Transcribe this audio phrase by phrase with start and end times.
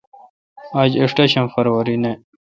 [0.81, 2.11] آج ایݭٹم فروری نہ۔